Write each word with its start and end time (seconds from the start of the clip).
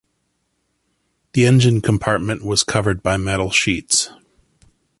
The 1.33 1.45
engine 1.45 1.79
compartment 1.79 2.43
was 2.43 2.63
covered 2.63 3.03
by 3.03 3.17
metal 3.17 3.51
sheets. 3.51 4.09